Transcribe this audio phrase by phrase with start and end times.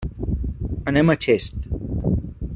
[0.93, 1.69] Anem a Xest.